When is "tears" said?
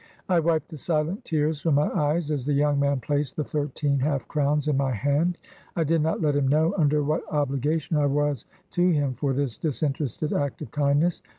1.25-1.61